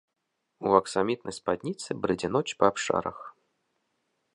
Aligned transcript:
У 0.69 0.71
аксамітнай 0.79 1.37
спадніцы 1.39 1.89
брыдзе 2.07 2.29
ноч 2.37 2.45
па 2.63 2.75
абшарах. 2.75 3.17